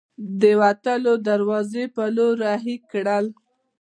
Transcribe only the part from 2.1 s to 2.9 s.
لور ور هۍ